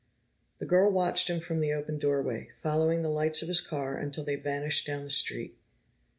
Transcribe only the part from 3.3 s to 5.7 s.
of his car until they vanished down the street.